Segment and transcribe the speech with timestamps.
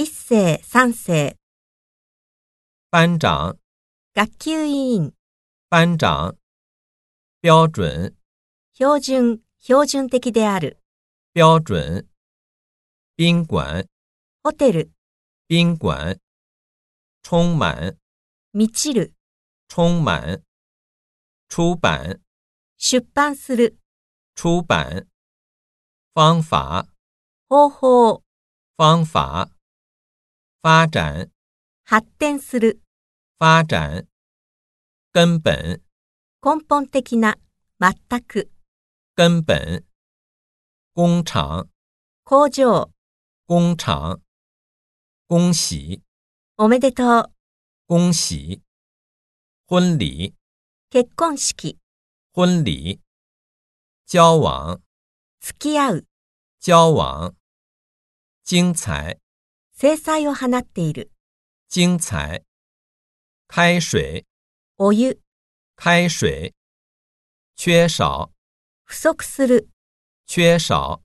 [0.00, 1.36] 一世、三世、
[2.88, 3.58] 班长，
[4.14, 5.12] 学級委員、
[5.68, 6.36] 班長。
[7.42, 8.14] 標準，
[8.76, 10.78] 標準、標準的である、
[11.34, 12.06] 標準。
[13.16, 13.88] 賓館，
[14.44, 14.92] ホテル、
[15.50, 16.20] 賓館。
[17.24, 17.98] 充滿，
[18.52, 19.14] 満ちる、
[19.66, 20.44] 充滿。
[21.48, 22.20] 出版，
[22.76, 23.76] 出版する、
[24.36, 25.08] 出版。
[26.14, 26.86] 方法，
[27.48, 28.22] 方法、
[28.76, 29.50] 方法。
[30.61, 31.31] 發展，
[31.83, 32.81] 発展する、
[33.37, 34.07] 發展。
[35.13, 35.81] 根本，
[36.41, 37.37] 根本的な、
[37.79, 38.49] 全く、
[39.15, 39.83] 根本。
[40.93, 41.67] 工廠，
[42.23, 42.89] 工場、
[43.45, 44.21] 工廠。
[45.27, 46.03] 恭喜，
[46.57, 47.33] おめでとう、
[47.87, 48.61] 恭喜。
[49.67, 50.33] 婚禮，
[50.91, 51.79] 結婚式、
[52.33, 52.99] 婚禮。
[54.05, 54.81] 交往，
[55.39, 56.07] 付き合う、
[56.59, 57.33] 交往。
[58.43, 59.19] 精彩，
[59.80, 61.12] 制裁を放っている、
[61.68, 62.44] 精彩。
[63.46, 64.26] 開水，
[64.76, 65.20] お湯、
[65.76, 66.52] 開水。
[67.56, 68.32] 缺少，
[68.82, 69.68] 不足する、
[70.26, 71.04] 缺少。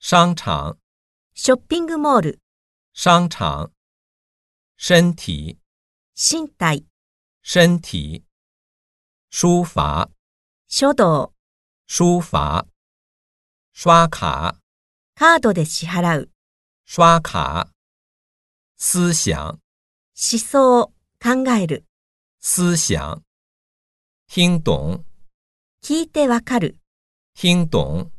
[0.00, 0.78] 商場，
[1.32, 2.40] ショッピングモール、
[2.92, 3.70] 商場。
[4.76, 5.56] 身體，
[6.16, 6.84] 身体、
[7.44, 8.24] 身體。
[9.30, 10.10] 書法，
[10.68, 11.32] 書道、
[11.88, 12.66] 書法。
[13.72, 14.56] 刷卡，
[15.14, 16.30] カードで支払う、
[16.92, 17.72] 刷卡。
[18.76, 19.60] 思想，
[20.12, 21.86] 思想、考える、
[22.42, 23.22] 思想。
[24.28, 25.04] 聽懂，
[25.84, 26.80] 聞いてわかる、
[27.36, 28.10] 聽懂。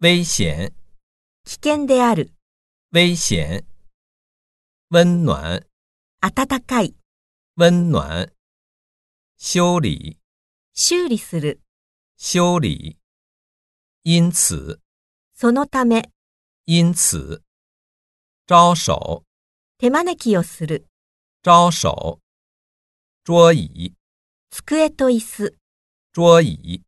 [0.00, 0.72] 危險，
[1.44, 2.32] 危険である、
[2.90, 3.66] 危險。
[4.90, 5.66] 温暖，
[6.22, 6.96] 暖かい、
[7.58, 8.32] 温暖。
[9.36, 10.18] 修理，
[10.72, 11.60] 修理する、
[12.16, 12.98] 修理。
[14.04, 14.80] 因此，
[15.34, 16.11] そのため、
[16.65, 17.43] 因此。
[18.45, 19.23] 招手，
[19.77, 20.87] 手招きをする、
[21.43, 22.19] 招手。
[23.25, 23.93] 桌椅，
[24.49, 25.57] 机と椅子、
[26.13, 26.81] 桌椅。